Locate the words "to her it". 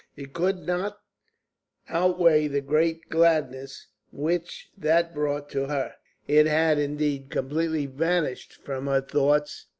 5.51-6.47